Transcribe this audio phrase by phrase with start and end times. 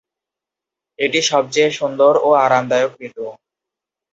[0.99, 3.23] এটি সবচেয়ে সুন্দর ও আরামদায়ক ঋতু।